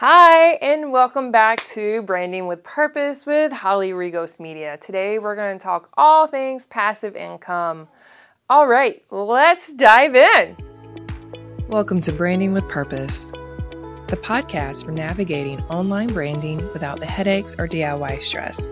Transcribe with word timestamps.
Hi, 0.00 0.50
and 0.62 0.92
welcome 0.92 1.32
back 1.32 1.58
to 1.70 2.02
Branding 2.02 2.46
with 2.46 2.62
Purpose 2.62 3.26
with 3.26 3.50
Holly 3.50 3.90
Rigos 3.90 4.38
Media. 4.38 4.76
Today 4.76 5.18
we're 5.18 5.34
going 5.34 5.58
to 5.58 5.60
talk 5.60 5.90
all 5.96 6.28
things 6.28 6.68
passive 6.68 7.16
income. 7.16 7.88
All 8.48 8.68
right, 8.68 9.02
let's 9.10 9.72
dive 9.72 10.14
in. 10.14 10.56
Welcome 11.66 12.00
to 12.02 12.12
Branding 12.12 12.52
with 12.52 12.68
Purpose, 12.68 13.32
the 14.06 14.16
podcast 14.22 14.84
for 14.84 14.92
navigating 14.92 15.60
online 15.62 16.12
branding 16.12 16.58
without 16.72 17.00
the 17.00 17.06
headaches 17.06 17.56
or 17.58 17.66
DIY 17.66 18.22
stress. 18.22 18.70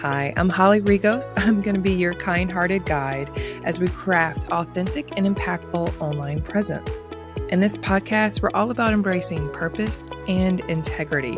Hi, 0.00 0.34
I'm 0.36 0.50
Holly 0.50 0.82
Rigos. 0.82 1.32
I'm 1.42 1.62
going 1.62 1.76
to 1.76 1.80
be 1.80 1.94
your 1.94 2.12
kind 2.12 2.52
hearted 2.52 2.84
guide 2.84 3.30
as 3.64 3.80
we 3.80 3.88
craft 3.88 4.48
authentic 4.50 5.16
and 5.16 5.26
impactful 5.26 5.98
online 6.02 6.42
presence. 6.42 7.06
In 7.48 7.60
this 7.60 7.76
podcast, 7.76 8.42
we're 8.42 8.50
all 8.54 8.72
about 8.72 8.92
embracing 8.92 9.48
purpose 9.52 10.08
and 10.26 10.58
integrity. 10.64 11.36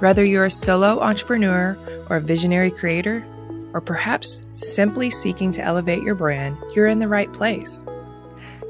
Whether 0.00 0.24
you're 0.24 0.46
a 0.46 0.50
solo 0.50 0.98
entrepreneur 0.98 1.78
or 2.10 2.16
a 2.16 2.20
visionary 2.20 2.72
creator, 2.72 3.24
or 3.72 3.80
perhaps 3.80 4.42
simply 4.52 5.10
seeking 5.10 5.52
to 5.52 5.62
elevate 5.62 6.02
your 6.02 6.16
brand, 6.16 6.56
you're 6.74 6.88
in 6.88 6.98
the 6.98 7.06
right 7.06 7.32
place. 7.32 7.84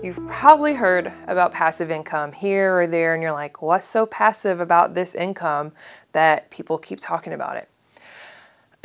You've 0.03 0.21
probably 0.29 0.75
heard 0.75 1.11
about 1.27 1.55
passive 1.55 1.91
income 1.91 2.33
here 2.33 2.81
or 2.81 2.87
there, 2.87 3.15
and 3.15 3.23
you're 3.23 3.33
like, 3.33 3.63
what's 3.63 3.87
so 3.87 4.05
passive 4.05 4.61
about 4.61 4.93
this 4.93 5.15
income 5.15 5.73
that 6.13 6.51
people 6.51 6.77
keep 6.77 7.01
talking 7.01 7.33
about 7.33 7.57
it? 7.57 7.71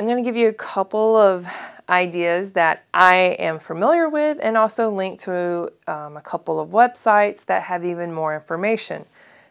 I'm 0.00 0.06
going 0.06 0.16
to 0.16 0.26
give 0.26 0.36
you 0.36 0.48
a 0.48 0.54
couple 0.54 1.16
of 1.16 1.46
ideas 1.88 2.52
that 2.52 2.84
I 2.92 3.36
am 3.38 3.58
familiar 3.58 4.08
with 4.08 4.38
and 4.42 4.56
also 4.56 4.90
link 4.90 5.18
to 5.20 5.72
um, 5.86 6.16
a 6.16 6.20
couple 6.22 6.60
of 6.60 6.70
websites 6.70 7.44
that 7.46 7.62
have 7.64 7.84
even 7.84 8.12
more 8.12 8.34
information. 8.34 9.06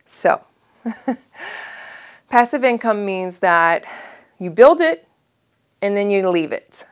So, 0.05 0.43
passive 2.29 2.63
income 2.63 3.05
means 3.05 3.39
that 3.39 3.85
you 4.39 4.49
build 4.51 4.81
it 4.81 5.07
and 5.81 5.97
then 5.97 6.09
you 6.09 6.27
leave 6.29 6.51
it. 6.51 6.85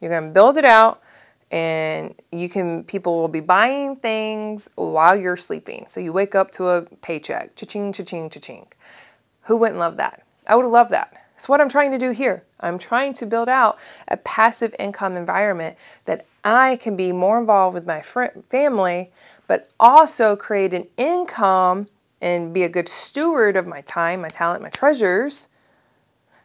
You're 0.00 0.10
going 0.10 0.28
to 0.28 0.32
build 0.32 0.56
it 0.56 0.64
out 0.64 1.02
and 1.50 2.14
you 2.32 2.48
can 2.48 2.82
people 2.84 3.20
will 3.20 3.28
be 3.28 3.40
buying 3.40 3.96
things 3.96 4.68
while 4.74 5.14
you're 5.14 5.36
sleeping. 5.36 5.84
So 5.86 6.00
you 6.00 6.12
wake 6.12 6.34
up 6.34 6.50
to 6.52 6.68
a 6.68 6.82
paycheck, 6.82 7.54
cha-ching, 7.56 7.92
cha-ching, 7.92 8.30
cha-ching. 8.30 8.66
Who 9.42 9.56
wouldn't 9.56 9.78
love 9.78 9.98
that? 9.98 10.24
I 10.46 10.56
would 10.56 10.66
love 10.66 10.88
that. 10.88 11.21
It's 11.42 11.48
what 11.48 11.60
I'm 11.60 11.68
trying 11.68 11.90
to 11.90 11.98
do 11.98 12.10
here. 12.10 12.44
I'm 12.60 12.78
trying 12.78 13.14
to 13.14 13.26
build 13.26 13.48
out 13.48 13.76
a 14.06 14.16
passive 14.16 14.76
income 14.78 15.16
environment 15.16 15.76
that 16.04 16.24
I 16.44 16.76
can 16.76 16.94
be 16.94 17.10
more 17.10 17.36
involved 17.40 17.74
with 17.74 17.84
my 17.84 18.00
family, 18.00 19.10
but 19.48 19.68
also 19.80 20.36
create 20.36 20.72
an 20.72 20.86
income 20.96 21.88
and 22.20 22.54
be 22.54 22.62
a 22.62 22.68
good 22.68 22.88
steward 22.88 23.56
of 23.56 23.66
my 23.66 23.80
time, 23.80 24.20
my 24.20 24.28
talent, 24.28 24.62
my 24.62 24.68
treasures, 24.68 25.48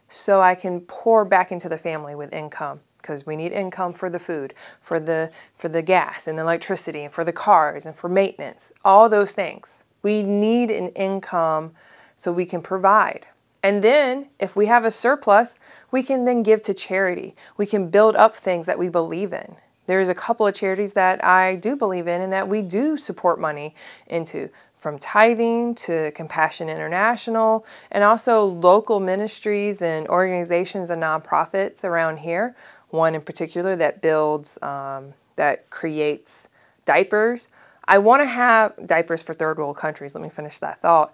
so 0.08 0.40
I 0.40 0.56
can 0.56 0.80
pour 0.80 1.24
back 1.24 1.52
into 1.52 1.68
the 1.68 1.78
family 1.78 2.16
with 2.16 2.32
income 2.32 2.80
because 3.00 3.24
we 3.24 3.36
need 3.36 3.52
income 3.52 3.92
for 3.92 4.10
the 4.10 4.18
food, 4.18 4.52
for 4.82 4.98
the 4.98 5.30
for 5.56 5.68
the 5.68 5.80
gas 5.80 6.26
and 6.26 6.36
the 6.36 6.42
electricity 6.42 7.04
and 7.04 7.14
for 7.14 7.22
the 7.22 7.32
cars 7.32 7.86
and 7.86 7.94
for 7.94 8.08
maintenance, 8.08 8.72
all 8.84 9.08
those 9.08 9.30
things. 9.30 9.84
We 10.02 10.24
need 10.24 10.72
an 10.72 10.88
income 10.88 11.76
so 12.16 12.32
we 12.32 12.46
can 12.46 12.62
provide. 12.62 13.26
And 13.62 13.82
then, 13.82 14.28
if 14.38 14.54
we 14.54 14.66
have 14.66 14.84
a 14.84 14.90
surplus, 14.90 15.58
we 15.90 16.02
can 16.02 16.24
then 16.24 16.42
give 16.42 16.62
to 16.62 16.74
charity. 16.74 17.34
We 17.56 17.66
can 17.66 17.90
build 17.90 18.14
up 18.14 18.36
things 18.36 18.66
that 18.66 18.78
we 18.78 18.88
believe 18.88 19.32
in. 19.32 19.56
There's 19.86 20.08
a 20.08 20.14
couple 20.14 20.46
of 20.46 20.54
charities 20.54 20.92
that 20.92 21.24
I 21.24 21.56
do 21.56 21.74
believe 21.74 22.06
in 22.06 22.20
and 22.20 22.32
that 22.32 22.46
we 22.46 22.62
do 22.62 22.98
support 22.98 23.40
money 23.40 23.74
into, 24.06 24.50
from 24.78 24.98
tithing 24.98 25.74
to 25.76 26.12
Compassion 26.12 26.68
International, 26.68 27.64
and 27.90 28.04
also 28.04 28.44
local 28.44 29.00
ministries 29.00 29.82
and 29.82 30.06
organizations 30.08 30.90
and 30.90 31.02
nonprofits 31.02 31.82
around 31.84 32.18
here. 32.18 32.54
One 32.90 33.14
in 33.14 33.22
particular 33.22 33.74
that 33.76 34.00
builds, 34.00 34.60
um, 34.62 35.14
that 35.36 35.70
creates 35.70 36.48
diapers. 36.84 37.48
I 37.86 37.98
want 37.98 38.20
to 38.20 38.26
have 38.26 38.74
diapers 38.86 39.22
for 39.22 39.32
third 39.32 39.58
world 39.58 39.78
countries. 39.78 40.14
Let 40.14 40.22
me 40.22 40.28
finish 40.28 40.58
that 40.58 40.82
thought. 40.82 41.12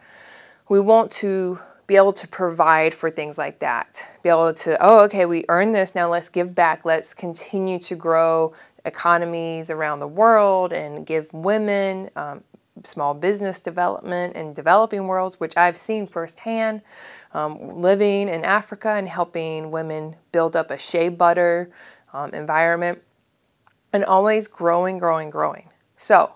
We 0.69 0.80
want 0.80 1.12
to 1.12 1.60
be 1.86 1.96
able 1.96 2.12
to 2.14 2.26
provide 2.26 2.94
for 2.94 3.10
things 3.10 3.36
like 3.36 3.58
that. 3.58 4.06
Be 4.22 4.30
able 4.30 4.54
to, 4.54 4.76
oh, 4.80 5.00
okay, 5.04 5.26
we 5.26 5.44
earned 5.48 5.74
this, 5.74 5.94
now 5.94 6.10
let's 6.10 6.28
give 6.28 6.54
back. 6.54 6.84
Let's 6.84 7.12
continue 7.12 7.78
to 7.80 7.94
grow 7.94 8.54
economies 8.84 9.70
around 9.70 10.00
the 10.00 10.06
world 10.06 10.72
and 10.72 11.04
give 11.04 11.32
women 11.32 12.10
um, 12.16 12.42
small 12.84 13.14
business 13.14 13.60
development 13.60 14.34
in 14.34 14.52
developing 14.52 15.06
worlds, 15.06 15.38
which 15.38 15.56
I've 15.56 15.76
seen 15.76 16.06
firsthand. 16.06 16.82
Um, 17.32 17.80
living 17.80 18.28
in 18.28 18.44
Africa 18.44 18.90
and 18.90 19.08
helping 19.08 19.72
women 19.72 20.16
build 20.30 20.54
up 20.54 20.70
a 20.70 20.78
shea 20.78 21.08
butter 21.08 21.68
um, 22.12 22.32
environment 22.32 23.02
and 23.92 24.04
always 24.04 24.46
growing, 24.46 24.98
growing, 24.98 25.30
growing. 25.30 25.68
So, 25.96 26.34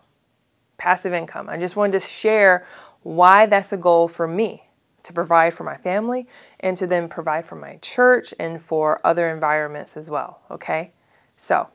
passive 0.77 1.13
income. 1.13 1.49
I 1.49 1.57
just 1.57 1.77
wanted 1.77 2.01
to 2.01 2.01
share 2.01 2.67
why 3.03 3.47
that's 3.47 3.73
a 3.73 3.77
goal 3.77 4.09
for 4.09 4.27
me 4.27 4.68
to 5.03 5.13
provide 5.13 5.55
for 5.55 5.65
my 5.65 5.77
family 5.77 6.27
and 6.61 6.77
to 6.77 6.87
then 6.87 7.09
provide 7.09 7.47
for 7.47 7.57
my 7.57 7.77
church 7.81 8.35
and 8.39 8.61
for 8.61 9.01
other 9.05 9.29
environments 9.29 9.97
as 9.97 10.11
well. 10.11 10.41
Okay, 10.51 10.91
so 11.37 11.69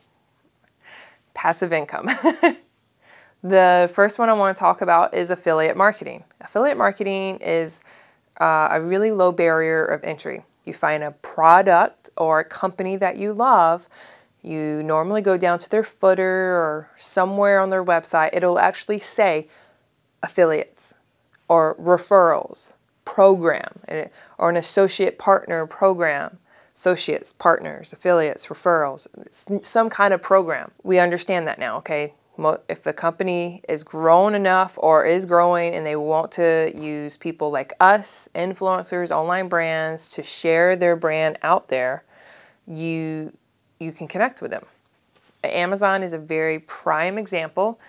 passive 1.34 1.73
income. 1.73 2.06
the 3.44 3.89
first 3.94 4.19
one 4.19 4.29
I 4.29 4.34
want 4.34 4.56
to 4.56 4.59
talk 4.59 4.81
about 4.81 5.13
is 5.13 5.29
affiliate 5.29 5.78
marketing. 5.78 6.23
Affiliate 6.41 6.78
marketing 6.78 7.38
is 7.38 7.81
uh, 8.39 8.69
a 8.72 8.81
really 8.81 9.11
low 9.11 9.31
barrier 9.31 9.84
of 9.84 10.03
entry. 10.03 10.44
You 10.66 10.73
find 10.73 11.03
a 11.03 11.11
product 11.11 12.09
or 12.16 12.40
a 12.40 12.45
company 12.45 12.95
that 12.97 13.17
you 13.17 13.34
love. 13.34 13.88
You 14.41 14.84
normally 14.84 15.22
go 15.22 15.38
down 15.38 15.59
to 15.59 15.69
their 15.69 15.84
footer 15.84 16.51
or 16.55 16.90
somewhere 16.97 17.59
on 17.59 17.69
their 17.69 17.84
website. 17.84 18.29
It'll 18.34 18.59
actually 18.59 19.00
say 19.00 19.47
affiliates 20.22 20.94
or 21.47 21.75
referrals 21.75 22.73
program 23.13 23.79
or 24.40 24.50
an 24.50 24.56
associate 24.56 25.19
partner 25.19 25.68
program, 25.68 26.40
associates, 26.74 27.31
partners, 27.31 27.94
affiliates, 27.94 28.47
referrals, 28.47 29.06
some 29.63 29.88
kind 29.88 30.16
of 30.16 30.22
program. 30.24 30.72
We 30.81 30.97
understand 30.97 31.47
that 31.47 31.59
now, 31.59 31.78
okay? 31.78 32.16
If 32.68 32.81
the 32.81 32.91
company 32.91 33.62
is 33.69 33.84
grown 33.84 34.34
enough 34.34 34.73
or 34.78 35.06
is 35.06 35.28
growing 35.28 35.75
and 35.75 35.85
they 35.85 35.96
want 35.96 36.31
to 36.31 36.73
use 36.75 37.16
people 37.16 37.52
like 37.52 37.73
us, 37.79 38.28
influencers, 38.34 39.12
online 39.12 39.47
brands 39.47 40.09
to 40.13 40.23
share 40.23 40.75
their 40.75 40.96
brand 40.96 41.38
out 41.44 41.68
there, 41.68 42.03
you 42.68 43.31
you 43.78 43.91
can 43.91 44.07
connect 44.07 44.41
with 44.41 44.50
them. 44.50 44.66
Amazon 45.44 46.02
is 46.02 46.13
a 46.13 46.18
very 46.18 46.57
prime 46.57 47.19
example 47.19 47.79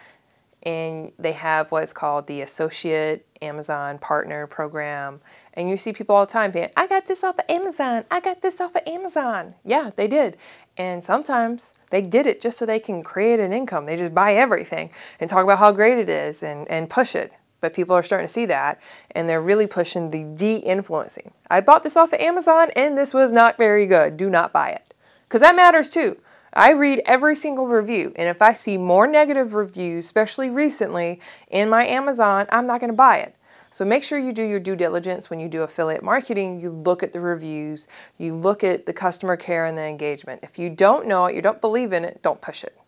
and 0.65 1.13
they 1.19 1.33
have 1.33 1.71
what's 1.71 1.93
called 1.93 2.27
the 2.27 2.41
Associate 2.41 3.27
Amazon 3.43 3.99
Partner 3.99 4.47
Program. 4.47 5.21
And 5.53 5.69
you 5.69 5.77
see 5.77 5.93
people 5.93 6.17
all 6.17 6.27
the 6.27 6.33
time 6.33 6.53
saying, 6.53 6.71
I 6.77 6.87
got 6.87 7.07
this 7.07 7.23
off 7.23 7.39
of 7.39 7.45
Amazon. 7.49 8.05
I 8.11 8.21
got 8.21 8.41
this 8.41 8.61
off 8.61 8.75
of 8.75 8.83
Amazon. 8.87 9.55
Yeah, 9.65 9.91
they 9.95 10.09
did. 10.09 10.37
And 10.77 11.05
sometimes 11.05 11.75
they 11.91 12.01
did 12.01 12.27
it 12.27 12.41
just 12.41 12.59
so 12.59 12.67
they 12.67 12.81
can 12.81 13.03
create 13.03 13.41
an 13.41 13.53
income. 13.53 13.85
They 13.85 13.97
just 13.97 14.15
buy 14.15 14.35
everything 14.35 14.91
and 15.21 15.29
talk 15.29 15.45
about 15.45 15.59
how 15.59 15.73
great 15.73 15.99
it 15.99 16.09
is 16.09 16.43
and, 16.43 16.69
and 16.69 16.89
push 16.89 17.15
it. 17.15 17.33
But 17.61 17.75
people 17.75 17.95
are 17.95 18.03
starting 18.03 18.27
to 18.27 18.33
see 18.33 18.47
that 18.47 18.81
and 19.13 19.29
they're 19.29 19.41
really 19.41 19.67
pushing 19.67 20.11
the 20.11 20.25
de 20.25 20.57
influencing. 20.57 21.33
I 21.51 21.61
bought 21.61 21.83
this 21.83 21.97
off 21.97 22.13
of 22.13 22.21
Amazon 22.21 22.71
and 22.75 22.97
this 22.99 23.15
was 23.15 23.33
not 23.33 23.57
very 23.57 23.87
good. 23.87 24.17
Do 24.17 24.29
not 24.29 24.53
buy 24.53 24.71
it. 24.71 24.95
Because 25.29 25.41
that 25.41 25.57
matters 25.57 25.91
too. 25.91 26.19
I 26.55 26.71
read 26.71 27.03
every 27.05 27.35
single 27.35 27.67
review, 27.67 28.13
and 28.17 28.29
if 28.29 28.41
I 28.41 28.53
see 28.53 28.79
more 28.79 29.07
negative 29.07 29.55
reviews, 29.55 30.05
especially 30.05 30.51
recently, 30.51 31.21
in 31.49 31.69
my 31.69 31.85
Amazon, 31.85 32.47
I'm 32.51 32.67
not 32.67 32.81
going 32.81 32.93
to 32.93 32.97
buy 32.97 33.19
it. 33.19 33.35
So 33.71 33.85
make 33.85 34.05
sure 34.05 34.21
you 34.21 34.33
do 34.33 34.45
your 34.45 34.61
due 34.61 34.77
diligence 34.77 35.29
when 35.29 35.41
you 35.41 35.49
do 35.49 35.63
affiliate 35.63 36.05
marketing. 36.05 36.61
You 36.61 36.71
look 36.71 37.03
at 37.03 37.13
the 37.13 37.19
reviews, 37.19 37.89
you 38.19 38.37
look 38.37 38.63
at 38.63 38.87
the 38.87 38.93
customer 38.93 39.37
care 39.37 39.65
and 39.65 39.77
the 39.77 39.83
engagement. 39.83 40.45
If 40.45 40.61
you 40.61 40.71
don't 40.71 41.09
know 41.09 41.25
it, 41.27 41.35
you 41.35 41.43
don't 41.43 41.61
believe 41.61 41.93
in 41.93 42.05
it, 42.05 42.23
don't 42.23 42.41
push 42.41 42.63
it. 42.63 42.79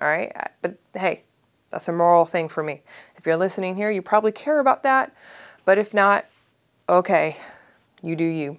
All 0.00 0.08
right? 0.08 0.32
But 0.60 0.78
hey, 0.94 1.22
that's 1.70 1.86
a 1.86 1.92
moral 1.92 2.24
thing 2.24 2.48
for 2.48 2.64
me. 2.64 2.82
If 3.16 3.24
you're 3.24 3.36
listening 3.36 3.76
here, 3.76 3.88
you 3.92 4.02
probably 4.02 4.32
care 4.32 4.58
about 4.58 4.82
that. 4.82 5.14
But 5.64 5.78
if 5.78 5.94
not, 5.94 6.26
okay, 6.88 7.36
you 8.02 8.16
do 8.16 8.24
you. 8.24 8.58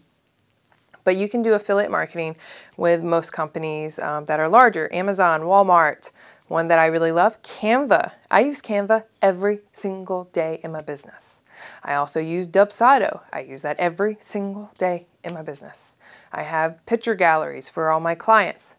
But 1.03 1.15
you 1.15 1.27
can 1.27 1.41
do 1.41 1.53
affiliate 1.53 1.91
marketing 1.91 2.35
with 2.77 3.03
most 3.03 3.31
companies 3.31 3.99
um, 3.99 4.25
that 4.25 4.39
are 4.39 4.49
larger 4.49 4.91
Amazon, 4.93 5.41
Walmart. 5.41 6.11
One 6.47 6.67
that 6.67 6.77
I 6.77 6.85
really 6.85 7.11
love, 7.11 7.41
Canva. 7.41 8.13
I 8.29 8.41
use 8.41 8.61
Canva 8.61 9.05
every 9.21 9.61
single 9.71 10.25
day 10.25 10.59
in 10.63 10.71
my 10.71 10.81
business. 10.81 11.41
I 11.83 11.95
also 11.95 12.19
use 12.19 12.47
Dubsado. 12.47 13.21
I 13.31 13.41
use 13.41 13.61
that 13.61 13.79
every 13.79 14.17
single 14.19 14.71
day 14.77 15.07
in 15.23 15.33
my 15.33 15.41
business. 15.41 15.95
I 16.31 16.43
have 16.43 16.85
picture 16.85 17.15
galleries 17.15 17.69
for 17.69 17.89
all 17.89 17.99
my 17.99 18.15
clients. 18.15 18.75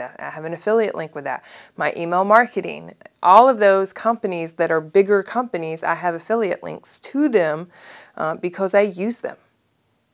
I 0.00 0.30
have 0.30 0.44
an 0.44 0.54
affiliate 0.54 0.94
link 0.94 1.14
with 1.14 1.24
that. 1.24 1.42
My 1.76 1.92
email 1.96 2.24
marketing, 2.24 2.94
all 3.22 3.48
of 3.48 3.58
those 3.58 3.92
companies 3.92 4.52
that 4.52 4.70
are 4.70 4.80
bigger 4.80 5.22
companies, 5.22 5.82
I 5.82 5.94
have 5.94 6.14
affiliate 6.14 6.62
links 6.62 7.00
to 7.00 7.28
them 7.28 7.68
uh, 8.16 8.36
because 8.36 8.74
I 8.74 8.82
use 8.82 9.20
them. 9.20 9.36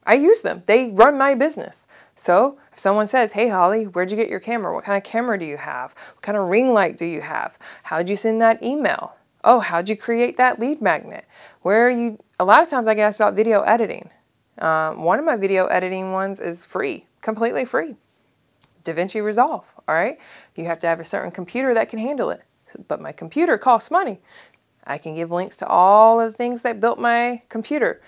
I 0.06 0.14
use 0.14 0.42
them. 0.42 0.62
They 0.66 0.90
run 0.90 1.16
my 1.16 1.34
business. 1.34 1.86
So 2.14 2.58
if 2.72 2.78
someone 2.78 3.06
says, 3.06 3.32
Hey, 3.32 3.48
Holly, 3.48 3.84
where'd 3.84 4.10
you 4.10 4.16
get 4.16 4.28
your 4.28 4.40
camera? 4.40 4.74
What 4.74 4.84
kind 4.84 4.96
of 4.96 5.04
camera 5.04 5.38
do 5.38 5.44
you 5.44 5.56
have? 5.56 5.94
What 6.14 6.22
kind 6.22 6.38
of 6.38 6.48
ring 6.48 6.72
light 6.72 6.96
do 6.96 7.06
you 7.06 7.22
have? 7.22 7.58
How'd 7.84 8.08
you 8.08 8.16
send 8.16 8.40
that 8.42 8.62
email? 8.62 9.14
Oh, 9.42 9.60
how'd 9.60 9.88
you 9.88 9.96
create 9.96 10.36
that 10.36 10.58
lead 10.58 10.80
magnet? 10.80 11.26
Where 11.62 11.86
are 11.86 11.90
you? 11.90 12.18
A 12.40 12.44
lot 12.44 12.62
of 12.62 12.68
times 12.68 12.88
I 12.88 12.94
get 12.94 13.02
asked 13.02 13.20
about 13.20 13.34
video 13.34 13.60
editing. 13.62 14.10
Um, 14.58 15.02
one 15.02 15.18
of 15.18 15.24
my 15.24 15.36
video 15.36 15.66
editing 15.66 16.12
ones 16.12 16.40
is 16.40 16.64
free, 16.64 17.06
completely 17.20 17.64
free. 17.64 17.96
DaVinci 18.84 19.22
Resolve, 19.22 19.66
all 19.88 19.94
right? 19.94 20.18
You 20.54 20.66
have 20.66 20.78
to 20.80 20.86
have 20.86 21.00
a 21.00 21.04
certain 21.04 21.30
computer 21.30 21.74
that 21.74 21.88
can 21.88 21.98
handle 21.98 22.30
it. 22.30 22.42
But 22.88 23.00
my 23.00 23.12
computer 23.12 23.58
costs 23.58 23.90
money. 23.90 24.20
I 24.86 24.98
can 24.98 25.14
give 25.14 25.30
links 25.30 25.56
to 25.58 25.66
all 25.66 26.20
of 26.20 26.32
the 26.32 26.36
things 26.36 26.62
that 26.62 26.80
built 26.80 26.98
my 26.98 27.42
computer. 27.48 28.00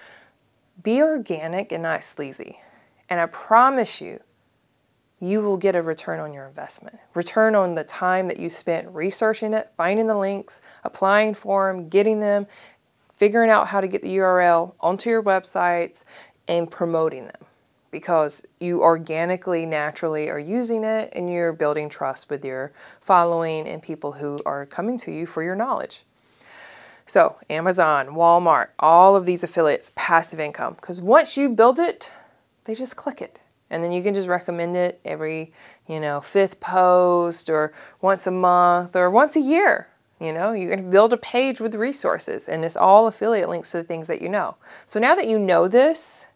Be 0.87 1.03
organic 1.03 1.73
and 1.73 1.83
not 1.83 2.05
sleazy. 2.05 2.61
And 3.09 3.19
I 3.19 3.27
promise 3.27 4.01
you, 4.01 4.21
you 5.19 5.41
will 5.41 5.57
get 5.57 5.75
a 5.75 5.83
return 5.83 6.21
on 6.21 6.33
your 6.33 6.47
investment. 6.47 7.01
Return 7.13 7.57
on 7.57 7.75
the 7.75 7.83
time 7.83 8.29
that 8.29 8.39
you 8.39 8.49
spent 8.49 8.87
researching 8.95 9.53
it, 9.53 9.73
finding 9.77 10.07
the 10.07 10.17
links, 10.17 10.61
applying 10.85 11.35
for 11.35 11.73
them, 11.73 11.89
getting 11.89 12.21
them, 12.21 12.47
figuring 13.17 13.51
out 13.51 13.67
how 13.67 13.81
to 13.81 13.89
get 13.89 14.01
the 14.01 14.17
URL 14.19 14.75
onto 14.79 15.11
your 15.11 15.25
websites, 15.25 16.05
and 16.47 16.71
promoting 16.71 17.25
them 17.25 17.47
because 17.91 18.45
you 18.61 18.81
organically, 18.81 19.67
naturally 19.67 20.31
are 20.31 20.39
using 20.39 20.85
it 20.85 21.13
and 21.17 21.29
you're 21.29 21.53
building 21.53 21.89
trust 21.89 22.31
with 22.31 22.45
your 22.45 22.71
following 23.01 23.67
and 23.67 23.83
people 23.83 24.13
who 24.13 24.41
are 24.47 24.65
coming 24.65 24.99
to 24.99 25.11
you 25.11 25.27
for 25.27 25.43
your 25.43 25.57
knowledge. 25.57 26.05
So, 27.07 27.37
Amazon, 27.49 28.09
Walmart, 28.09 28.69
all 28.81 29.15
of 29.15 29.27
these 29.27 29.45
affiliates, 29.45 29.93
passive 29.95 30.41
income. 30.41 30.75
Because 30.75 31.01
once 31.01 31.37
you 31.37 31.49
build 31.49 31.79
it, 31.79 32.11
they 32.65 32.75
just 32.75 32.97
click 32.97 33.23
it. 33.23 33.39
And 33.71 33.83
then 33.83 33.93
you 33.93 34.03
can 34.03 34.15
just 34.15 34.29
recommend 34.29 34.77
it 34.77 35.01
every, 35.05 35.53
you 35.89 36.01
know, 36.01 36.21
fifth 36.21 36.61
post 36.61 37.49
or 37.49 37.73
once 38.01 38.27
a 38.27 38.31
month 38.31 38.95
or 38.95 39.11
once 39.11 39.37
a 39.37 39.41
year. 39.41 39.89
You 40.21 40.33
know, 40.33 40.53
you 40.53 40.69
can 40.69 40.91
build 40.91 41.13
a 41.13 41.17
page 41.17 41.61
with 41.61 41.75
resources 41.75 42.49
and 42.49 42.65
it's 42.65 42.77
all 42.77 43.07
affiliate 43.07 43.49
links 43.49 43.71
to 43.73 43.79
the 43.79 43.85
things 43.85 44.07
that 44.07 44.23
you 44.23 44.29
know. 44.29 44.57
So 44.87 44.99
now 44.99 45.15
that 45.15 45.29
you 45.29 45.39
know 45.39 45.69
this, 45.69 46.27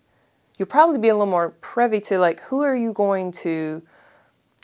you'll 0.58 0.66
probably 0.66 0.98
be 0.98 1.08
a 1.08 1.14
little 1.14 1.26
more 1.26 1.50
privy 1.50 2.00
to 2.02 2.18
like 2.18 2.40
who 2.42 2.62
are 2.62 2.76
you 2.76 2.92
going 2.92 3.32
to 3.32 3.82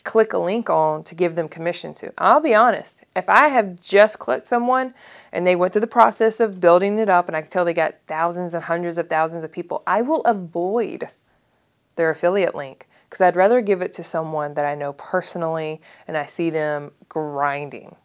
click 0.07 0.31
a 0.31 0.37
link 0.37 0.69
on 0.69 1.03
to 1.03 1.13
give 1.13 1.35
them 1.35 1.49
commission 1.49 1.93
to. 1.93 2.13
I'll 2.17 2.39
be 2.39 2.55
honest, 2.55 3.03
if 3.13 3.27
I 3.27 3.49
have 3.49 3.79
just 3.81 4.17
clicked 4.17 4.47
someone 4.47 4.93
and 5.33 5.45
they 5.45 5.55
went 5.55 5.73
through 5.73 5.81
the 5.81 5.87
process 5.87 6.39
of 6.39 6.61
building 6.61 6.97
it 6.97 7.09
up 7.09 7.27
and 7.27 7.35
I 7.35 7.41
can 7.41 7.51
tell 7.51 7.65
they 7.65 7.73
got 7.73 7.95
thousands 8.07 8.53
and 8.53 8.63
hundreds 8.63 8.97
of 8.97 9.09
thousands 9.09 9.43
of 9.43 9.51
people, 9.51 9.83
I 9.85 10.01
will 10.01 10.21
avoid 10.21 11.09
their 11.97 12.09
affiliate 12.09 12.55
link 12.55 12.87
because 13.09 13.19
I'd 13.19 13.35
rather 13.35 13.59
give 13.59 13.81
it 13.81 13.91
to 13.93 14.03
someone 14.03 14.53
that 14.53 14.65
I 14.65 14.75
know 14.75 14.93
personally 14.93 15.81
and 16.07 16.15
I 16.15 16.25
see 16.25 16.49
them 16.49 16.91
grinding. 17.09 17.97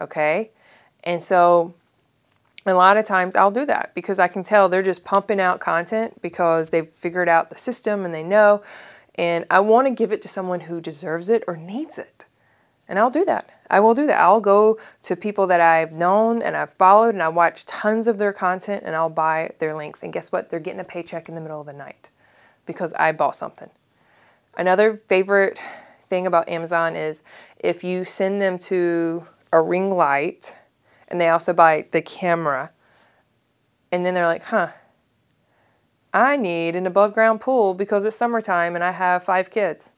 Okay? 0.00 0.52
And 1.04 1.22
so 1.22 1.74
a 2.64 2.72
lot 2.72 2.96
of 2.96 3.04
times 3.04 3.36
I'll 3.36 3.50
do 3.50 3.66
that 3.66 3.92
because 3.94 4.18
I 4.18 4.28
can 4.28 4.42
tell 4.42 4.70
they're 4.70 4.82
just 4.82 5.04
pumping 5.04 5.38
out 5.38 5.60
content 5.60 6.22
because 6.22 6.70
they've 6.70 6.88
figured 6.88 7.28
out 7.28 7.50
the 7.50 7.58
system 7.58 8.06
and 8.06 8.14
they 8.14 8.22
know. 8.22 8.62
And 9.14 9.44
I 9.50 9.60
want 9.60 9.86
to 9.86 9.90
give 9.94 10.12
it 10.12 10.22
to 10.22 10.28
someone 10.28 10.60
who 10.60 10.80
deserves 10.80 11.28
it 11.28 11.44
or 11.46 11.56
needs 11.56 11.98
it. 11.98 12.24
And 12.88 12.98
I'll 12.98 13.10
do 13.10 13.24
that. 13.24 13.50
I 13.70 13.80
will 13.80 13.94
do 13.94 14.06
that. 14.06 14.18
I'll 14.18 14.40
go 14.40 14.78
to 15.02 15.16
people 15.16 15.46
that 15.46 15.60
I've 15.60 15.92
known 15.92 16.42
and 16.42 16.56
I've 16.56 16.74
followed 16.74 17.14
and 17.14 17.22
I 17.22 17.28
watch 17.28 17.64
tons 17.64 18.06
of 18.06 18.18
their 18.18 18.32
content 18.32 18.82
and 18.84 18.94
I'll 18.94 19.08
buy 19.08 19.52
their 19.58 19.74
links. 19.74 20.02
And 20.02 20.12
guess 20.12 20.32
what? 20.32 20.50
They're 20.50 20.60
getting 20.60 20.80
a 20.80 20.84
paycheck 20.84 21.28
in 21.28 21.34
the 21.34 21.40
middle 21.40 21.60
of 21.60 21.66
the 21.66 21.72
night 21.72 22.08
because 22.66 22.92
I 22.94 23.12
bought 23.12 23.36
something. 23.36 23.70
Another 24.56 24.96
favorite 24.96 25.58
thing 26.10 26.26
about 26.26 26.48
Amazon 26.48 26.96
is 26.96 27.22
if 27.58 27.82
you 27.82 28.04
send 28.04 28.42
them 28.42 28.58
to 28.58 29.26
a 29.52 29.60
ring 29.62 29.94
light 29.94 30.54
and 31.12 31.20
they 31.20 31.28
also 31.28 31.52
buy 31.52 31.86
the 31.90 32.02
camera. 32.02 32.72
And 33.92 34.04
then 34.04 34.14
they're 34.14 34.26
like, 34.26 34.44
huh, 34.44 34.68
I 36.14 36.36
need 36.36 36.76
an 36.76 36.86
above 36.86 37.14
ground 37.14 37.40
pool 37.40 37.74
because 37.74 38.04
it's 38.04 38.16
summertime 38.16 38.74
and 38.74 38.84
I 38.84 38.92
have 38.92 39.24
five 39.24 39.50
kids. 39.50 39.90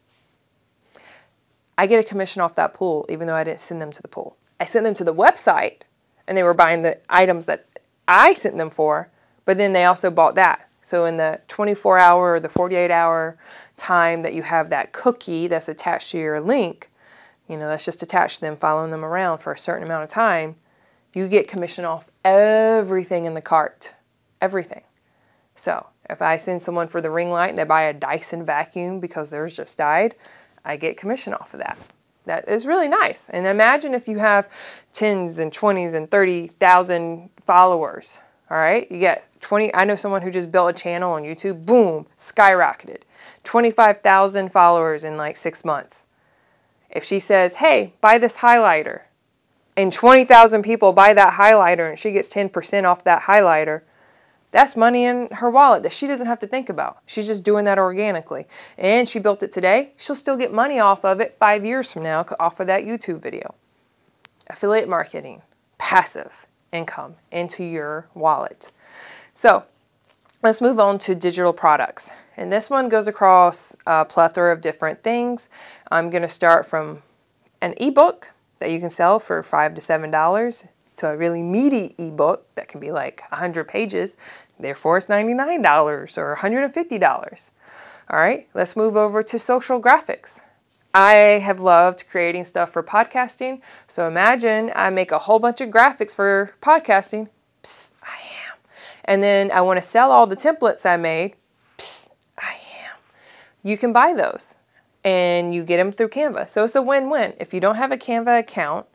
I 1.77 1.87
get 1.87 2.05
a 2.05 2.09
commission 2.09 2.41
off 2.41 2.55
that 2.55 2.73
pool 2.73 3.05
even 3.09 3.27
though 3.27 3.35
I 3.35 3.45
didn't 3.45 3.61
send 3.61 3.83
them 3.83 3.91
to 3.93 4.03
the 4.03 4.09
pool. 4.09 4.37
I 4.61 4.65
sent 4.65 4.85
them 4.85 4.95
to 4.95 5.05
the 5.05 5.15
website 5.15 5.83
and 6.27 6.39
they 6.39 6.43
were 6.43 6.55
buying 6.55 6.83
the 6.83 6.99
items 7.11 7.47
that 7.47 7.67
I 8.07 8.35
sent 8.35 8.57
them 8.57 8.71
for, 8.71 9.11
but 9.45 9.59
then 9.59 9.73
they 9.73 9.85
also 9.85 10.11
bought 10.11 10.37
that. 10.37 10.69
So 10.83 11.05
in 11.05 11.17
the 11.17 11.41
24 11.49 11.99
hour 11.99 12.35
or 12.35 12.41
the 12.41 12.49
48 12.49 12.91
hour 12.91 13.37
time 13.77 14.23
that 14.23 14.35
you 14.35 14.43
have 14.43 14.71
that 14.71 14.93
cookie 14.93 15.49
that's 15.49 15.69
attached 15.69 16.11
to 16.13 16.19
your 16.19 16.41
link, 16.41 16.91
you 17.49 17.57
know, 17.57 17.69
that's 17.69 17.85
just 17.85 18.03
attached 18.03 18.37
to 18.37 18.41
them, 18.43 18.57
following 18.57 18.91
them 18.91 19.05
around 19.05 19.39
for 19.39 19.53
a 19.53 19.59
certain 19.59 19.85
amount 19.85 20.05
of 20.05 20.11
time, 20.11 20.57
you 21.13 21.27
get 21.27 21.49
commission 21.49 21.85
off 21.85 22.11
everything 22.25 23.25
in 23.25 23.35
the 23.35 23.41
cart. 23.41 23.95
Everything. 24.41 24.83
So 25.55 25.87
if 26.09 26.23
I 26.23 26.37
send 26.37 26.63
someone 26.63 26.89
for 26.89 27.01
the 27.01 27.11
ring 27.11 27.31
light 27.31 27.51
and 27.51 27.59
they 27.59 27.65
buy 27.65 27.83
a 27.83 27.93
Dyson 27.93 28.45
vacuum 28.45 29.01
because 29.01 29.31
theirs 29.31 29.57
just 29.57 29.79
died, 29.79 30.15
I 30.65 30.77
get 30.77 30.97
commission 30.97 31.35
off 31.35 31.55
of 31.55 31.59
that. 31.59 31.79
That 32.27 32.49
is 32.49 32.67
really 32.67 32.89
nice. 32.89 33.29
And 33.29 33.47
imagine 33.47 33.95
if 33.95 34.09
you 34.09 34.19
have 34.19 34.49
tens 34.93 35.39
and 35.39 35.53
twenties 35.53 35.93
and 35.93 36.11
thirty 36.11 36.47
thousand 36.47 37.31
followers. 37.41 38.19
All 38.51 38.59
right, 38.59 38.91
you 38.91 38.99
get 38.99 39.29
20. 39.41 39.75
I 39.75 39.85
know 39.85 39.97
someone 39.97 40.23
who 40.23 40.31
just 40.31 40.53
built 40.53 40.71
a 40.71 40.73
channel 40.73 41.13
on 41.13 41.23
YouTube, 41.23 41.67
boom, 41.67 42.07
skyrocketed. 42.19 43.03
25,000 43.43 44.51
followers 44.51 45.05
in 45.05 45.17
like 45.17 45.37
six 45.37 45.65
months. 45.65 46.07
If 46.91 47.05
she 47.05 47.19
says, 47.19 47.55
hey, 47.55 47.95
buy 48.01 48.19
this 48.19 48.37
highlighter, 48.37 49.03
and 49.77 49.93
20,000 49.93 50.63
people 50.63 50.93
buy 50.93 51.13
that 51.15 51.35
highlighter 51.35 51.89
and 51.89 51.99
she 51.99 52.13
gets 52.13 52.33
10% 52.33 52.85
off 52.85 53.05
that 53.05 53.23
highlighter, 53.23 53.83
that's 54.55 54.77
money 54.77 55.05
in 55.05 55.29
her 55.33 55.51
wallet 55.51 55.83
that 55.83 55.93
she 55.93 56.07
doesn't 56.07 56.29
have 56.29 56.39
to 56.39 56.47
think 56.47 56.69
about. 56.69 56.99
She's 57.07 57.27
just 57.27 57.43
doing 57.43 57.65
that 57.65 57.77
organically. 57.77 58.47
And 58.79 59.09
she 59.09 59.19
built 59.19 59.43
it 59.43 59.51
today. 59.51 59.95
She'll 59.97 60.15
still 60.15 60.37
get 60.37 60.55
money 60.55 60.79
off 60.79 61.05
of 61.05 61.21
it 61.21 61.35
five 61.41 61.65
years 61.65 61.93
from 61.93 62.05
now 62.05 62.25
off 62.39 62.61
of 62.61 62.69
that 62.69 62.85
YouTube 62.85 63.21
video. 63.21 63.57
Affiliate 64.49 64.89
marketing, 64.89 65.43
passive 65.77 66.47
income 66.71 67.17
into 67.33 67.65
your 67.65 68.07
wallet. 68.15 68.71
So 69.33 69.65
let's 70.41 70.61
move 70.61 70.79
on 70.79 71.01
to 71.01 71.17
digital 71.17 71.53
products. 71.53 72.13
And 72.37 72.53
this 72.53 72.71
one 72.71 72.89
goes 72.89 73.09
across 73.09 73.75
a 73.89 74.05
plethora 74.05 74.53
of 74.53 74.61
different 74.61 75.03
things. 75.03 75.49
I'm 75.91 76.11
going 76.11 76.23
to 76.23 76.29
start 76.29 76.65
from 76.65 77.03
an 77.61 77.75
ebook 77.79 78.31
that 78.61 78.71
you 78.71 78.79
can 78.79 78.91
sell 78.91 79.19
for 79.19 79.43
five 79.43 79.75
to 79.75 79.81
seven 79.81 80.13
dollars 80.13 80.67
to 80.97 81.09
a 81.09 81.17
really 81.17 81.43
meaty 81.43 81.95
ebook 81.99 82.47
that 82.55 82.69
can 82.69 82.81
be 82.81 82.93
like 82.93 83.23
100 83.31 83.67
pages. 83.69 84.17
Therefore, 84.59 84.99
it's 84.99 85.07
$99 85.07 86.19
or 86.19 86.37
$150. 86.37 87.51
All 88.11 88.19
right, 88.19 88.49
let's 88.55 88.77
move 88.77 88.97
over 88.97 89.23
to 89.23 89.39
social 89.39 89.81
graphics. 89.81 90.41
I 90.95 91.15
have 91.43 91.59
loved 91.59 92.05
creating 92.09 92.45
stuff 92.45 92.73
for 92.73 92.83
podcasting. 92.83 93.61
So 93.89 94.07
imagine 94.07 94.71
I 94.77 94.91
make 94.91 95.11
a 95.11 95.19
whole 95.19 95.41
bunch 95.41 95.61
of 95.61 95.71
graphics 95.71 96.15
for 96.15 96.55
podcasting. 96.63 97.29
Psst, 97.65 97.93
I 98.03 98.17
am. 98.47 98.57
And 99.05 99.23
then 99.23 99.51
I 99.51 99.61
want 99.63 99.79
to 99.79 99.83
sell 99.83 100.13
all 100.13 100.27
the 100.27 100.37
templates 100.37 100.87
I 100.87 100.97
made. 100.97 101.35
Psst, 101.79 102.11
I 102.39 102.53
am. 102.53 102.97
You 103.65 103.77
can 103.77 103.93
buy 103.93 104.13
those 104.13 104.55
and 105.03 105.53
you 105.53 105.65
get 105.65 105.79
them 105.79 105.91
through 105.91 106.09
Canva. 106.09 106.49
So 106.49 106.65
it's 106.65 106.77
a 106.77 106.83
win 106.83 107.11
win. 107.11 107.35
If 107.41 107.53
you 107.53 107.61
don't 107.61 107.77
have 107.77 107.91
a 107.91 107.97
Canva 107.97 108.39
account, 108.39 108.87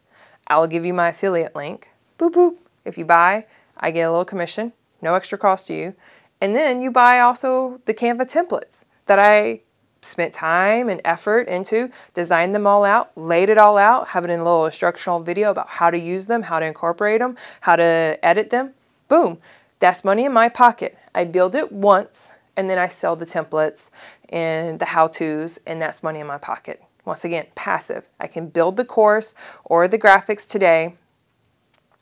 I'll 0.50 0.68
give 0.68 0.86
you 0.86 0.94
my 0.94 1.10
affiliate 1.10 1.56
link. 1.56 1.90
Boop, 2.18 2.34
boop. 2.34 2.56
If 2.86 2.98
you 2.98 3.06
buy, 3.06 3.46
I 3.78 3.92
get 3.92 4.02
a 4.02 4.10
little 4.10 4.26
commission, 4.26 4.74
no 5.02 5.16
extra 5.16 5.38
cost 5.38 5.68
to 5.68 5.74
you. 5.74 5.96
And 6.42 6.56
then 6.56 6.82
you 6.82 6.92
buy 6.92 7.20
also 7.20 7.82
the 7.86 7.94
Canva 7.94 8.32
templates 8.32 8.84
that 9.06 9.20
I 9.20 9.62
spent 10.02 10.34
time 10.34 10.90
and 10.90 11.02
effort 11.04 11.48
into, 11.48 11.92
designed 12.14 12.56
them 12.56 12.66
all 12.66 12.86
out, 12.86 13.16
laid 13.18 13.50
it 13.50 13.58
all 13.58 13.78
out, 13.78 14.10
have 14.10 14.24
it 14.24 14.30
in 14.30 14.40
a 14.40 14.44
little 14.44 14.66
instructional 14.66 15.20
video 15.20 15.52
about 15.52 15.68
how 15.68 15.92
to 15.92 16.00
use 16.00 16.28
them, 16.28 16.44
how 16.44 16.60
to 16.60 16.66
incorporate 16.66 17.20
them, 17.20 17.36
how 17.62 17.76
to 17.76 18.18
edit 18.24 18.50
them. 18.50 18.74
Boom. 19.08 19.40
That's 19.80 20.04
money 20.04 20.26
in 20.26 20.34
my 20.34 20.50
pocket. 20.50 20.98
I 21.14 21.26
build 21.26 21.56
it 21.56 21.72
once 21.72 22.36
and 22.56 22.70
then 22.70 22.78
I 22.78 22.88
sell 22.88 23.16
the 23.16 23.26
templates 23.26 23.90
and 24.30 24.80
the 24.80 24.86
how-tos 24.86 25.60
and 25.66 25.82
that's 25.82 26.04
money 26.04 26.20
in 26.20 26.28
my 26.28 26.38
pocket. 26.38 26.82
Once 27.10 27.26
again, 27.26 27.48
passive. 27.56 28.08
I 28.20 28.28
can 28.28 28.50
build 28.50 28.78
the 28.78 28.86
course 28.86 29.34
or 29.66 29.88
the 29.88 29.98
graphics 29.98 30.48
today 30.48 30.94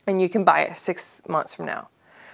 and 0.05 0.21
you 0.21 0.27
can 0.27 0.43
buy 0.43 0.63
it 0.63 0.75
six 0.75 1.21
months 1.29 1.55
from 1.55 1.65
now. 1.65 1.87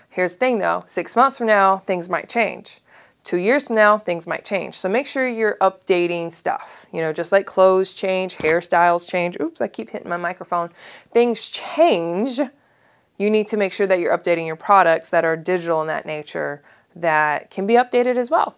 Here's 0.09 0.33
the 0.33 0.39
thing 0.39 0.57
though, 0.57 0.83
six 0.87 1.15
months 1.15 1.37
from 1.37 1.45
now, 1.45 1.83
things 1.85 2.09
might 2.09 2.27
change. 2.27 2.81
Two 3.23 3.37
years 3.37 3.67
from 3.67 3.75
now, 3.75 3.99
things 3.99 4.25
might 4.25 4.43
change. 4.43 4.73
So 4.73 4.89
make 4.89 5.05
sure 5.05 5.27
you're 5.27 5.55
updating 5.61 6.33
stuff. 6.33 6.87
You 6.91 7.01
know, 7.01 7.13
just 7.13 7.31
like 7.31 7.45
clothes 7.45 7.93
change, 7.93 8.37
hairstyles 8.39 9.07
change. 9.07 9.37
Oops, 9.39 9.61
I 9.61 9.67
keep 9.67 9.91
hitting 9.91 10.09
my 10.09 10.17
microphone. 10.17 10.71
Things 11.11 11.49
change. 11.49 12.39
You 13.19 13.29
need 13.29 13.45
to 13.49 13.55
make 13.55 13.71
sure 13.71 13.85
that 13.85 13.99
you're 13.99 14.17
updating 14.17 14.47
your 14.47 14.55
products 14.55 15.11
that 15.11 15.23
are 15.23 15.37
digital 15.37 15.79
in 15.81 15.87
that 15.89 16.07
nature 16.07 16.63
that 16.95 17.51
can 17.51 17.67
be 17.67 17.75
updated 17.75 18.15
as 18.15 18.31
well. 18.31 18.55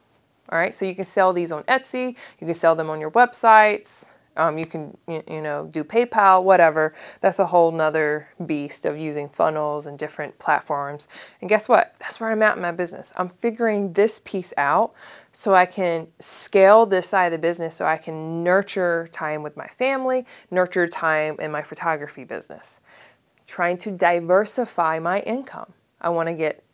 All 0.49 0.59
right, 0.59 0.73
so 0.73 0.85
you 0.85 0.95
can 0.95 1.05
sell 1.05 1.33
these 1.33 1.51
on 1.51 1.63
Etsy, 1.63 2.15
you 2.39 2.47
can 2.47 2.53
sell 2.53 2.75
them 2.75 2.89
on 2.89 2.99
your 2.99 3.11
websites, 3.11 4.09
um, 4.37 4.57
you 4.57 4.65
can, 4.65 4.97
you, 5.07 5.23
you 5.29 5.41
know, 5.41 5.69
do 5.71 5.83
PayPal, 5.83 6.43
whatever. 6.43 6.93
That's 7.21 7.39
a 7.39 7.47
whole 7.47 7.71
nother 7.71 8.27
beast 8.45 8.85
of 8.85 8.97
using 8.97 9.29
funnels 9.29 9.85
and 9.85 9.97
different 9.97 10.39
platforms. 10.39 11.07
And 11.39 11.49
guess 11.49 11.69
what? 11.69 11.95
That's 11.99 12.19
where 12.19 12.31
I'm 12.31 12.41
at 12.41 12.57
in 12.57 12.61
my 12.61 12.71
business. 12.71 13.13
I'm 13.15 13.29
figuring 13.29 13.93
this 13.93 14.19
piece 14.19 14.53
out 14.57 14.93
so 15.31 15.53
I 15.53 15.65
can 15.65 16.07
scale 16.19 16.85
this 16.85 17.07
side 17.07 17.27
of 17.27 17.31
the 17.31 17.37
business 17.37 17.75
so 17.75 17.85
I 17.85 17.97
can 17.97 18.43
nurture 18.43 19.07
time 19.11 19.41
with 19.41 19.55
my 19.55 19.67
family, 19.67 20.25
nurture 20.51 20.87
time 20.87 21.37
in 21.39 21.51
my 21.51 21.61
photography 21.61 22.25
business. 22.25 22.81
Trying 23.47 23.77
to 23.79 23.91
diversify 23.91 24.99
my 24.99 25.19
income. 25.21 25.73
I 26.01 26.09
want 26.09 26.27
to 26.27 26.33
get 26.33 26.64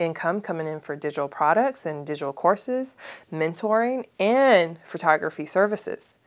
income 0.00 0.40
coming 0.40 0.66
in 0.66 0.80
for 0.80 0.96
digital 0.96 1.28
products 1.28 1.86
and 1.86 2.06
digital 2.06 2.32
courses, 2.32 2.96
mentoring, 3.32 4.06
and 4.18 4.78
photography 4.84 5.46
services. 5.46 6.18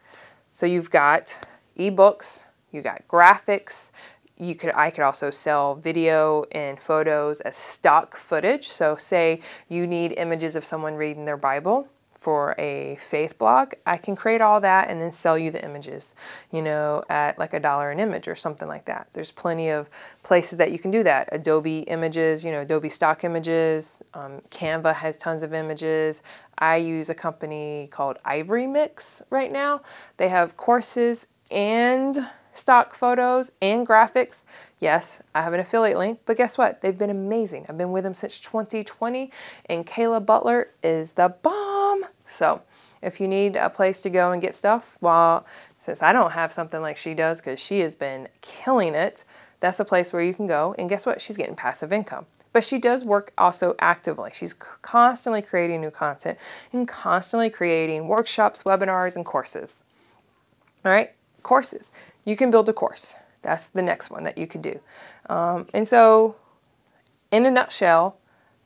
So 0.53 0.65
you've 0.65 0.91
got 0.91 1.45
ebooks, 1.77 2.43
you 2.71 2.81
got 2.81 3.07
graphics. 3.07 3.91
You 4.37 4.55
could 4.55 4.71
I 4.73 4.89
could 4.89 5.03
also 5.03 5.29
sell 5.29 5.75
video 5.75 6.45
and 6.51 6.79
photos 6.79 7.39
as 7.41 7.55
stock 7.55 8.15
footage. 8.17 8.69
So 8.69 8.95
say 8.95 9.41
you 9.69 9.85
need 9.85 10.13
images 10.13 10.55
of 10.55 10.65
someone 10.65 10.95
reading 10.95 11.25
their 11.25 11.37
Bible 11.37 11.87
for 12.23 12.55
a 12.57 12.97
faith 13.01 13.37
blog, 13.37 13.73
I 13.85 13.97
can 13.97 14.15
create 14.15 14.39
all 14.39 14.61
that 14.61 14.89
and 14.89 15.01
then 15.01 15.11
sell 15.11 15.37
you 15.37 15.51
the 15.51 15.61
images, 15.61 16.15
you 16.53 16.61
know, 16.61 17.03
at 17.09 17.37
like 17.37 17.53
a 17.53 17.59
dollar 17.59 17.91
an 17.91 17.99
image 17.99 18.29
or 18.29 18.35
something 18.35 18.65
like 18.67 18.85
that. 18.85 19.09
There's 19.11 19.29
plenty 19.29 19.67
of 19.67 19.89
places 20.23 20.57
that 20.57 20.71
you 20.71 20.79
can 20.79 20.89
do 20.89 21.03
that. 21.03 21.27
Adobe 21.33 21.79
images, 21.79 22.45
you 22.45 22.53
know, 22.53 22.61
Adobe 22.61 22.87
stock 22.87 23.25
images. 23.25 24.01
Um, 24.13 24.41
Canva 24.49 24.95
has 24.95 25.17
tons 25.17 25.43
of 25.43 25.53
images. 25.53 26.21
I 26.57 26.77
use 26.77 27.09
a 27.09 27.15
company 27.15 27.89
called 27.91 28.19
Ivory 28.23 28.67
Mix 28.67 29.21
right 29.29 29.51
now. 29.51 29.81
They 30.15 30.29
have 30.29 30.55
courses 30.55 31.27
and 31.51 32.27
stock 32.53 32.93
photos 32.93 33.51
and 33.61 33.85
graphics. 33.85 34.43
Yes, 34.79 35.21
I 35.35 35.41
have 35.41 35.51
an 35.51 35.59
affiliate 35.59 35.97
link, 35.97 36.19
but 36.25 36.37
guess 36.37 36.57
what? 36.57 36.81
They've 36.81 36.97
been 36.97 37.09
amazing. 37.09 37.65
I've 37.67 37.77
been 37.77 37.91
with 37.91 38.05
them 38.05 38.15
since 38.15 38.39
2020, 38.39 39.29
and 39.65 39.85
Kayla 39.85 40.25
Butler 40.25 40.69
is 40.81 41.13
the 41.13 41.35
bomb. 41.41 41.72
So, 42.33 42.61
if 43.01 43.19
you 43.19 43.27
need 43.27 43.55
a 43.55 43.69
place 43.69 44.01
to 44.01 44.09
go 44.09 44.31
and 44.31 44.41
get 44.41 44.55
stuff, 44.55 44.97
well, 45.01 45.45
since 45.77 46.01
I 46.01 46.13
don't 46.13 46.31
have 46.31 46.53
something 46.53 46.81
like 46.81 46.97
she 46.97 47.13
does 47.13 47.41
because 47.41 47.59
she 47.59 47.81
has 47.81 47.95
been 47.95 48.29
killing 48.41 48.95
it, 48.95 49.25
that's 49.59 49.79
a 49.79 49.85
place 49.85 50.13
where 50.13 50.21
you 50.21 50.33
can 50.33 50.47
go. 50.47 50.73
And 50.77 50.89
guess 50.89 51.05
what? 51.05 51.21
She's 51.21 51.37
getting 51.37 51.55
passive 51.55 51.91
income. 51.91 52.25
But 52.53 52.63
she 52.63 52.77
does 52.77 53.03
work 53.03 53.33
also 53.37 53.75
actively. 53.79 54.31
She's 54.33 54.53
constantly 54.53 55.41
creating 55.41 55.81
new 55.81 55.89
content 55.89 56.37
and 56.71 56.87
constantly 56.87 57.49
creating 57.49 58.07
workshops, 58.07 58.63
webinars, 58.63 59.15
and 59.15 59.25
courses. 59.25 59.83
All 60.85 60.91
right, 60.91 61.11
courses. 61.41 61.91
You 62.25 62.35
can 62.35 62.51
build 62.51 62.69
a 62.69 62.73
course. 62.73 63.15
That's 63.41 63.67
the 63.67 63.81
next 63.81 64.09
one 64.09 64.23
that 64.23 64.37
you 64.37 64.47
could 64.47 64.61
do. 64.61 64.79
Um, 65.27 65.67
and 65.73 65.87
so, 65.87 66.35
in 67.31 67.45
a 67.45 67.51
nutshell, 67.51 68.17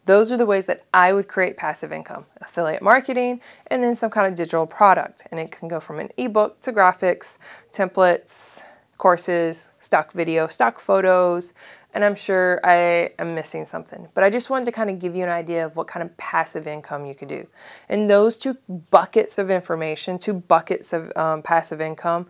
those 0.07 0.31
are 0.31 0.37
the 0.37 0.45
ways 0.45 0.65
that 0.65 0.83
I 0.93 1.13
would 1.13 1.27
create 1.27 1.57
passive 1.57 1.91
income 1.91 2.25
affiliate 2.41 2.81
marketing, 2.81 3.41
and 3.67 3.83
then 3.83 3.95
some 3.95 4.09
kind 4.09 4.27
of 4.27 4.35
digital 4.35 4.65
product. 4.65 5.23
And 5.29 5.39
it 5.39 5.51
can 5.51 5.67
go 5.67 5.79
from 5.79 5.99
an 5.99 6.09
ebook 6.17 6.61
to 6.61 6.73
graphics, 6.73 7.37
templates, 7.71 8.63
courses, 8.97 9.71
stock 9.79 10.11
video, 10.11 10.47
stock 10.47 10.79
photos, 10.79 11.53
and 11.93 12.03
I'm 12.03 12.15
sure 12.15 12.59
I 12.63 13.11
am 13.17 13.33
missing 13.33 13.65
something. 13.65 14.07
But 14.13 14.23
I 14.23 14.29
just 14.29 14.49
wanted 14.49 14.65
to 14.65 14.71
kind 14.71 14.89
of 14.89 14.99
give 14.99 15.15
you 15.15 15.23
an 15.23 15.29
idea 15.29 15.65
of 15.65 15.75
what 15.75 15.87
kind 15.87 16.03
of 16.03 16.15
passive 16.17 16.67
income 16.67 17.05
you 17.05 17.15
could 17.15 17.27
do. 17.27 17.47
And 17.89 18.09
those 18.09 18.37
two 18.37 18.57
buckets 18.91 19.37
of 19.37 19.49
information, 19.49 20.19
two 20.19 20.33
buckets 20.33 20.93
of 20.93 21.15
um, 21.15 21.41
passive 21.41 21.81
income, 21.81 22.27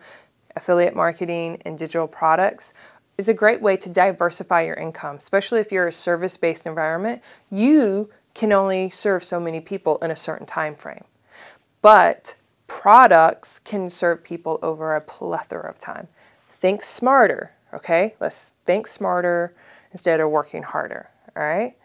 affiliate 0.56 0.94
marketing 0.94 1.60
and 1.64 1.78
digital 1.78 2.08
products, 2.08 2.72
is 3.18 3.28
a 3.28 3.34
great 3.34 3.60
way 3.60 3.76
to 3.76 3.90
diversify 3.90 4.62
your 4.62 4.76
income, 4.76 5.16
especially 5.16 5.58
if 5.58 5.72
you're 5.72 5.88
a 5.88 5.92
service-based 5.92 6.66
environment. 6.66 7.20
You 7.50 8.10
can 8.32 8.52
only 8.52 8.88
serve 8.88 9.24
so 9.24 9.40
many 9.40 9.60
people 9.60 9.98
in 9.98 10.12
a 10.12 10.16
certain 10.16 10.46
time 10.46 10.76
frame. 10.76 11.04
But 11.82 12.36
products 12.68 13.58
can 13.58 13.90
serve 13.90 14.22
people 14.22 14.60
over 14.62 14.94
a 14.94 15.00
plethora 15.00 15.68
of 15.68 15.80
time. 15.80 16.06
Think 16.48 16.84
smarter, 16.84 17.52
okay? 17.74 18.14
Let's 18.20 18.52
think 18.64 18.86
smarter 18.86 19.52
instead 19.90 20.20
of 20.20 20.30
working 20.30 20.62
harder, 20.62 21.10
all 21.36 21.42
right? 21.42 21.76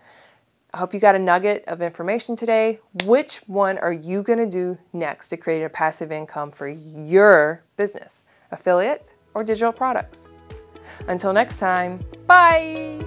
I 0.72 0.78
hope 0.78 0.94
you 0.94 1.00
got 1.00 1.16
a 1.16 1.20
nugget 1.20 1.64
of 1.68 1.82
information 1.82 2.36
today. 2.36 2.80
Which 3.06 3.38
one 3.48 3.78
are 3.80 3.94
you 3.94 4.22
going 4.24 4.40
to 4.40 4.50
do 4.50 4.78
next 4.92 5.30
to 5.30 5.38
create 5.38 5.64
a 5.64 5.70
passive 5.70 6.12
income 6.12 6.52
for 6.52 6.68
your 6.68 7.64
business? 7.76 8.24
Affiliate 8.52 9.14
or 9.34 9.44
digital 9.44 9.72
products? 9.72 10.28
Until 11.08 11.34
next 11.34 11.58
time, 11.58 12.00
bye! 12.28 13.04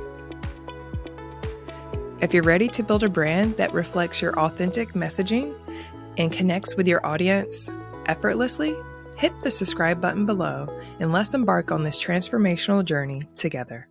If 2.21 2.33
you're 2.33 2.43
ready 2.43 2.69
to 2.69 2.83
build 2.83 3.03
a 3.03 3.09
brand 3.09 3.57
that 3.59 3.75
reflects 3.75 4.23
your 4.23 4.39
authentic 4.39 4.95
messaging 4.95 5.55
and 6.17 6.33
connects 6.33 6.77
with 6.77 6.89
your 6.89 7.05
audience 7.05 7.71
effortlessly, 8.07 8.75
hit 9.17 9.33
the 9.43 9.51
subscribe 9.51 10.01
button 10.01 10.25
below 10.25 10.67
and 10.99 11.13
let's 11.13 11.35
embark 11.35 11.71
on 11.71 11.83
this 11.83 12.03
transformational 12.03 12.85
journey 12.85 13.23
together. 13.35 13.89